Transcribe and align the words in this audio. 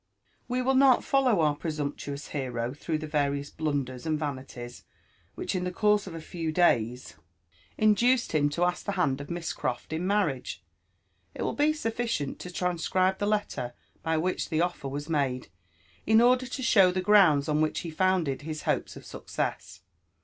We 0.47 0.63
will 0.63 0.73
not 0.73 1.03
follow 1.03 1.41
our 1.41 1.55
presumptuous 1.55 2.29
hero 2.29 2.73
through 2.73 2.97
kh^ 2.97 3.07
^Ari$H|a 3.11 3.51
unders 3.61 4.07
and 4.07 4.17
vanities 4.17 4.83
which 5.35 5.53
in 5.53 5.63
the 5.63 5.71
course 5.71 6.07
of 6.07 6.15
a 6.15 6.17
tpm 6.17 6.53
4a)r^ 6.55 6.55
Uiilaa^ 6.55 6.73
him 6.73 6.85
tt4 6.87 7.13
LIFE 7.13 7.17
AND 7.77 7.91
ADVENTURES 8.01 8.33
M 8.33 8.49
to 8.49 8.63
ask 8.65 8.85
the 8.87 8.91
hand 8.93 9.21
of 9.21 9.29
Miss 9.29 9.53
Croft 9.53 9.93
in 9.93 10.07
marriage; 10.07 10.63
it 11.35 11.43
will 11.43 11.53
be 11.53 11.69
snfBcient 11.71 12.39
to 12.39 12.49
transcribe 12.51 13.19
tlie 13.19 13.29
letter 13.29 13.75
by 14.01 14.17
which 14.17 14.49
the 14.49 14.59
offer 14.61 14.87
was 14.87 15.07
made, 15.07 15.49
in 16.07 16.19
order 16.19 16.47
to 16.47 16.63
show 16.63 16.91
tlie 16.91 17.03
grounds 17.03 17.47
on 17.47 17.61
which 17.61 17.81
he 17.81 17.91
founded 17.91 18.41
his 18.41 18.63
hppes 18.63 18.95
of 18.95 19.05
success. 19.05 19.81